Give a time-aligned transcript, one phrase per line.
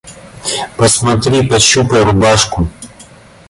[0.77, 2.67] Посмотри, пощупай рубашку.